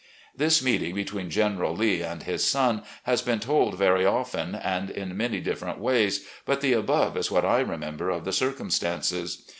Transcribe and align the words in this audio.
This 0.35 0.63
meeting 0.63 0.95
between 0.95 1.29
General 1.29 1.75
Lee 1.75 2.01
and 2.01 2.23
his 2.23 2.43
son 2.43 2.81
has 3.03 3.21
been 3.21 3.39
told 3.39 3.77
very 3.77 4.03
often 4.03 4.55
and 4.55 4.89
in 4.89 5.15
many 5.15 5.39
different 5.39 5.77
ways, 5.77 6.25
but 6.43 6.61
the 6.61 6.73
above 6.73 7.15
is 7.15 7.29
what 7.29 7.45
I 7.45 7.59
remember 7.59 8.09
of 8.09 8.25
the 8.25 8.33
circumstances. 8.33 9.45